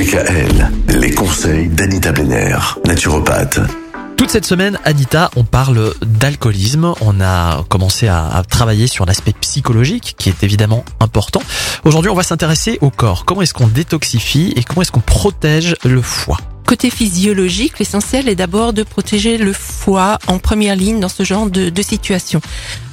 DKL, 0.00 0.70
les 0.98 1.10
conseils 1.10 1.68
d'Anita 1.68 2.10
Benner, 2.10 2.56
naturopathe. 2.86 3.60
Toute 4.16 4.30
cette 4.30 4.46
semaine, 4.46 4.78
Anita, 4.86 5.30
on 5.36 5.44
parle 5.44 5.92
d'alcoolisme. 6.00 6.94
On 7.02 7.20
a 7.20 7.62
commencé 7.68 8.08
à, 8.08 8.26
à 8.26 8.42
travailler 8.42 8.86
sur 8.86 9.04
l'aspect 9.04 9.34
psychologique, 9.42 10.14
qui 10.16 10.30
est 10.30 10.42
évidemment 10.42 10.86
important. 11.00 11.42
Aujourd'hui, 11.84 12.10
on 12.10 12.14
va 12.14 12.22
s'intéresser 12.22 12.78
au 12.80 12.88
corps. 12.88 13.26
Comment 13.26 13.42
est-ce 13.42 13.52
qu'on 13.52 13.66
détoxifie 13.66 14.54
et 14.56 14.64
comment 14.64 14.80
est-ce 14.80 14.90
qu'on 14.90 15.00
protège 15.00 15.76
le 15.84 16.00
foie? 16.00 16.38
Côté 16.64 16.88
physiologique, 16.88 17.78
l'essentiel 17.78 18.30
est 18.30 18.36
d'abord 18.36 18.72
de 18.72 18.84
protéger 18.84 19.36
le 19.36 19.52
foie 19.52 20.18
en 20.28 20.38
première 20.38 20.76
ligne 20.76 21.00
dans 21.00 21.10
ce 21.10 21.24
genre 21.24 21.50
de, 21.50 21.68
de 21.68 21.82
situation. 21.82 22.40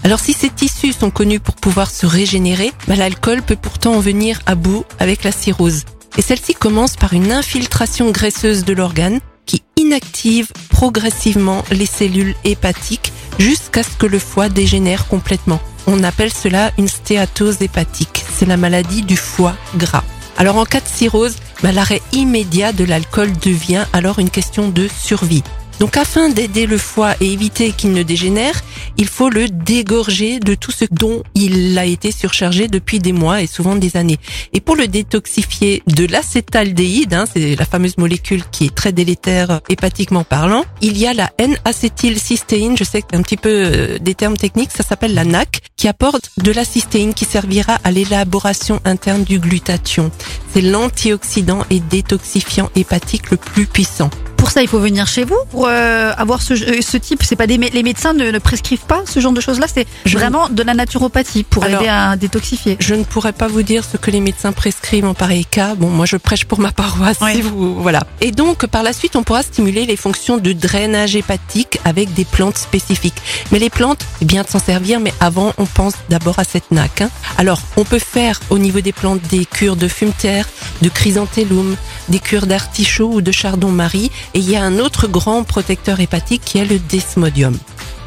Alors 0.04 0.20
si 0.20 0.34
ces 0.34 0.50
tissus 0.50 0.92
sont 0.92 1.12
connus 1.12 1.40
pour 1.40 1.56
pouvoir 1.56 1.90
se 1.90 2.06
régénérer, 2.06 2.74
bah, 2.90 2.98
l'alcool 2.98 3.44
peut 3.44 3.56
pourtant 3.56 3.94
en 3.94 4.02
venir 4.02 4.42
à 4.46 4.56
bout 4.56 4.84
avec 5.00 5.24
la 5.24 5.32
cirrhose. 5.32 5.84
Et 6.18 6.22
celle-ci 6.22 6.54
commence 6.54 6.96
par 6.96 7.14
une 7.14 7.32
infiltration 7.32 8.12
graisseuse 8.12 8.66
de 8.66 8.74
l'organe 8.74 9.20
qui 9.46 9.64
inactive 9.78 10.52
progressivement 10.70 11.64
les 11.72 11.86
cellules 11.86 12.36
hépatiques 12.44 13.14
jusqu'à 13.40 13.84
ce 13.84 13.96
que 13.96 14.06
le 14.06 14.20
foie 14.20 14.50
dégénère 14.50 15.08
complètement. 15.08 15.62
On 15.86 16.04
appelle 16.04 16.34
cela 16.34 16.72
une 16.78 16.88
stéatose 16.88 17.62
hépatique. 17.62 18.26
C'est 18.36 18.46
la 18.46 18.58
maladie 18.58 19.04
du 19.04 19.16
foie 19.16 19.56
gras. 19.78 20.04
Alors 20.38 20.58
en 20.58 20.66
cas 20.66 20.82
de 20.82 20.88
cirrhose, 20.88 21.36
bah, 21.64 21.72
l'arrêt 21.72 22.02
immédiat 22.14 22.74
de 22.74 22.84
l'alcool 22.84 23.32
devient 23.42 23.86
alors 23.94 24.20
une 24.20 24.30
question 24.30 24.70
de 24.70 24.88
survie. 24.88 25.44
Donc 25.80 25.96
afin 25.96 26.30
d'aider 26.30 26.66
le 26.66 26.78
foie 26.78 27.14
et 27.22 27.32
éviter 27.32 27.72
qu'il 27.72 27.92
ne 27.92 28.02
dégénère, 28.02 28.62
il 28.98 29.08
faut 29.08 29.30
le 29.30 29.48
dégorger 29.48 30.40
de 30.40 30.56
tout 30.56 30.72
ce 30.72 30.86
dont 30.90 31.22
il 31.36 31.78
a 31.78 31.86
été 31.86 32.12
surchargé 32.12 32.68
depuis 32.68 33.00
des 33.00 33.14
mois 33.14 33.42
et 33.42 33.48
souvent 33.48 33.76
des 33.76 33.96
années. 33.96 34.18
Et 34.54 34.60
pour 34.60 34.76
le 34.76 34.88
détoxifier 34.88 35.84
de 35.88 36.06
l'acétaldéhyde, 36.06 37.14
hein, 37.14 37.26
c'est 37.32 37.56
la 37.56 37.66
fameuse 37.66 37.98
molécule 37.98 38.44
qui 38.52 38.66
est 38.66 38.76
très 38.76 38.92
délétère 38.92 39.52
euh, 39.52 39.60
hépatiquement 39.70 40.24
parlant, 40.24 40.66
il 40.82 40.98
y 40.98 41.06
a 41.06 41.14
la 41.14 41.32
N-acétylcystéine, 41.38 42.78
je 42.78 42.84
sais 42.84 43.04
un 43.14 43.22
petit 43.22 43.38
peu 43.38 43.50
euh, 43.50 44.00
des 44.00 44.16
termes 44.16 44.38
techniques, 44.38 44.72
ça 44.72 44.84
s'appelle 44.84 45.14
la 45.14 45.26
NAC, 45.26 45.62
qui 45.76 45.88
apporte 45.88 46.32
de 46.38 46.52
la 46.52 46.66
cystéine 46.66 47.14
qui 47.14 47.26
servira 47.26 47.78
à 47.84 47.92
l'élaboration 47.92 48.80
interne 48.84 49.24
du 49.24 49.40
glutathion. 49.40 50.12
C'est 50.54 50.62
l'antioxydant 50.62 51.66
et 51.70 51.80
détoxifiant 51.80 52.70
hépatique 52.76 53.30
le 53.30 53.38
plus 53.38 53.68
puissant. 53.68 54.10
Pour 54.38 54.52
ça, 54.52 54.62
il 54.62 54.68
faut 54.68 54.80
venir 54.80 55.08
chez 55.08 55.24
vous 55.24 55.36
pour 55.52 55.68
euh, 55.68 56.14
avoir 56.18 56.42
ce, 56.42 56.54
euh, 56.54 56.82
ce 56.82 56.96
type. 56.98 57.24
C'est 57.24 57.36
pas 57.36 57.48
des 57.48 57.58
les 57.58 57.84
médecins 57.84 58.14
ne, 58.14 58.30
ne 58.32 58.40
prescrivent 58.40 58.86
pas 58.88 59.02
ce 59.06 59.20
genre 59.20 59.32
de 59.34 59.42
choses-là. 59.42 59.66
C'est 59.74 59.88
vraiment 60.06 60.48
de 60.50 60.64
la 60.64 60.74
naturopathie 60.74 61.44
pour 61.44 61.64
Alors- 61.64 61.82
aider 61.82 61.90
à 61.90 62.16
détoxifier. 62.16 62.78
Je 62.80 62.94
ne 62.96 63.04
pourrais 63.04 63.34
pas 63.34 63.48
vous 63.48 63.64
dire 63.64 63.84
ce 63.84 63.98
que 63.98 64.12
les 64.12 64.22
médecins 64.22 64.52
prescrivent 64.54 65.06
en 65.06 65.14
pareil 65.16 65.46
cas. 65.46 65.76
Bon, 65.76 65.90
moi 65.90 66.06
je 66.06 66.18
prêche 66.18 66.46
pour 66.46 66.60
ma 66.60 66.72
paroisse. 66.72 67.18
Oui. 67.22 67.34
Si 67.36 67.42
vous, 67.42 67.76
voilà. 67.82 68.04
Et 68.22 68.32
donc 68.32 68.68
par 68.68 68.84
la 68.84 68.94
suite, 68.94 69.16
on 69.16 69.24
pourra 69.24 69.42
stimuler 69.44 69.86
les 69.86 69.98
fonctions 69.98 70.38
de 70.38 70.54
drainage 70.54 71.16
hépatique 71.16 71.80
avec 71.84 72.14
des 72.14 72.26
plantes 72.26 72.58
spécifiques. 72.58 73.16
Mais 73.52 73.60
les 73.60 73.70
plantes, 73.72 74.06
c'est 74.20 74.26
bien 74.26 74.44
de 74.44 74.48
s'en 74.48 74.60
servir, 74.60 75.00
mais 75.00 75.14
avant, 75.20 75.54
on 75.58 75.66
pense 75.66 75.94
d'abord 76.10 76.38
à 76.40 76.44
cette 76.44 76.70
nac. 76.72 77.02
hein. 77.02 77.10
Alors, 77.38 77.60
on 77.76 77.84
peut 77.84 78.00
faire 78.00 78.40
au 78.50 78.60
niveau 78.60 78.82
des 78.82 78.94
plantes 78.94 79.22
des 79.30 79.46
cures 79.46 79.76
de 79.76 79.88
fumeterre, 79.88 80.48
de 80.82 80.90
chrysanthellum, 80.90 81.76
des 82.10 82.20
cures 82.20 82.48
d'artichaut 82.48 83.12
ou 83.14 83.22
de 83.22 83.32
chardon-marie. 83.32 84.12
Et 84.34 84.40
il 84.40 84.50
y 84.50 84.56
a 84.56 84.64
un 84.64 84.80
autre 84.80 85.08
grand 85.08 85.44
protecteur 85.44 86.00
hépatique 86.00 86.42
qui 86.44 86.58
est 86.58 86.66
le 86.66 86.80
desmodium. 86.80 87.58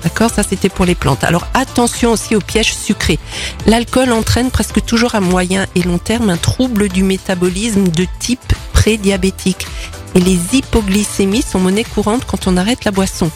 D'accord, 0.02 0.30
ça 0.30 0.42
c'était 0.42 0.68
pour 0.68 0.84
les 0.84 0.94
plantes. 0.94 1.24
Alors 1.24 1.46
attention 1.54 2.12
aussi 2.12 2.34
aux 2.34 2.40
pièges 2.40 2.74
sucrés. 2.74 3.18
L'alcool 3.66 4.12
entraîne 4.12 4.50
presque 4.50 4.84
toujours 4.84 5.14
à 5.14 5.20
moyen 5.20 5.66
et 5.74 5.82
long 5.82 5.98
terme 5.98 6.30
un 6.30 6.36
trouble 6.36 6.88
du 6.88 7.02
métabolisme 7.02 7.88
de 7.88 8.06
type 8.18 8.52
prédiabétique. 8.72 9.66
Et 10.14 10.20
les 10.20 10.38
hypoglycémies 10.52 11.42
sont 11.42 11.60
monnaie 11.60 11.84
courante 11.84 12.24
quand 12.26 12.46
on 12.46 12.56
arrête 12.56 12.84
la 12.84 12.90
boisson. 12.90 13.30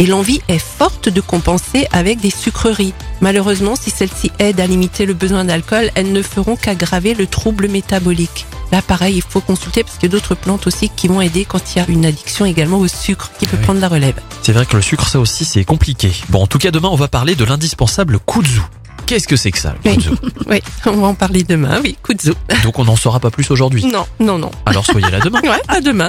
Et 0.00 0.06
l'envie 0.06 0.40
est 0.48 0.58
forte 0.60 1.08
de 1.08 1.20
compenser 1.20 1.86
avec 1.92 2.20
des 2.20 2.30
sucreries. 2.30 2.94
Malheureusement, 3.20 3.74
si 3.74 3.90
celles-ci 3.90 4.30
aident 4.38 4.60
à 4.60 4.66
limiter 4.66 5.06
le 5.06 5.14
besoin 5.14 5.44
d'alcool, 5.44 5.90
elles 5.96 6.12
ne 6.12 6.22
feront 6.22 6.54
qu'aggraver 6.56 7.14
le 7.14 7.26
trouble 7.26 7.68
métabolique. 7.68 8.46
Là, 8.70 8.80
pareil, 8.82 9.16
il 9.16 9.22
faut 9.22 9.40
consulter 9.40 9.82
parce 9.82 9.96
qu'il 9.96 10.08
y 10.08 10.12
a 10.12 10.16
d'autres 10.16 10.34
plantes 10.36 10.66
aussi 10.66 10.88
qui 10.94 11.08
vont 11.08 11.20
aider 11.20 11.44
quand 11.44 11.74
il 11.74 11.78
y 11.78 11.80
a 11.80 11.86
une 11.88 12.06
addiction 12.06 12.44
également 12.44 12.78
au 12.78 12.86
sucre 12.86 13.30
qui 13.38 13.46
peut 13.46 13.56
oui. 13.56 13.62
prendre 13.64 13.80
la 13.80 13.88
relève. 13.88 14.14
C'est 14.42 14.52
vrai 14.52 14.66
que 14.66 14.76
le 14.76 14.82
sucre, 14.82 15.08
ça 15.08 15.18
aussi, 15.18 15.44
c'est 15.44 15.64
compliqué. 15.64 16.12
Bon, 16.28 16.42
en 16.42 16.46
tout 16.46 16.58
cas, 16.58 16.70
demain, 16.70 16.88
on 16.92 16.96
va 16.96 17.08
parler 17.08 17.34
de 17.34 17.44
l'indispensable 17.44 18.18
kudzu. 18.20 18.60
Qu'est-ce 19.06 19.26
que 19.26 19.36
c'est 19.36 19.50
que 19.50 19.58
ça, 19.58 19.74
le 19.84 19.90
Oui. 19.90 19.96
kudzu 19.96 20.10
Oui, 20.48 20.60
on 20.86 20.92
va 20.98 21.06
en 21.08 21.14
parler 21.14 21.42
demain. 21.42 21.80
Oui, 21.82 21.96
kudzu. 22.02 22.34
Donc, 22.62 22.78
on 22.78 22.84
n'en 22.84 22.96
saura 22.96 23.18
pas 23.20 23.30
plus 23.30 23.50
aujourd'hui. 23.50 23.84
Non, 23.86 24.06
non, 24.20 24.38
non. 24.38 24.50
Alors, 24.66 24.84
soyez 24.84 25.10
là 25.10 25.18
demain. 25.20 25.40
Ouais, 25.44 25.62
à 25.66 25.80
demain. 25.80 26.08